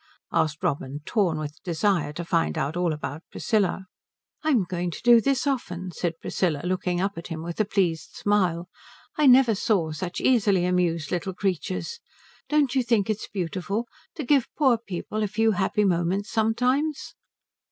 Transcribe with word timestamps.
asked 0.31 0.63
Robin, 0.63 0.99
torn 1.05 1.37
with 1.37 1.61
desire 1.61 2.11
to 2.11 2.25
find 2.25 2.57
out 2.57 2.75
all 2.75 2.91
about 2.91 3.21
Priscilla. 3.31 3.85
"I'm 4.41 4.63
going 4.63 4.89
to 4.89 5.01
do 5.03 5.21
this 5.21 5.45
often," 5.45 5.91
said 5.91 6.17
Priscilla, 6.19 6.61
looking 6.63 6.99
up 6.99 7.19
at 7.19 7.27
him 7.27 7.43
with 7.43 7.59
a 7.59 7.65
pleased 7.65 8.13
smile. 8.15 8.67
"I 9.15 9.27
never 9.27 9.53
saw 9.53 9.91
such 9.91 10.19
easily 10.19 10.65
amused 10.65 11.11
little 11.11 11.35
creatures. 11.35 11.99
Don't 12.49 12.73
you 12.73 12.81
think 12.81 13.11
it 13.11 13.17
is 13.21 13.27
beautiful, 13.31 13.85
to 14.15 14.23
give 14.23 14.47
poor 14.57 14.79
people 14.79 15.21
a 15.21 15.27
few 15.27 15.51
happy 15.51 15.83
moments 15.85 16.31
sometimes?" 16.31 17.13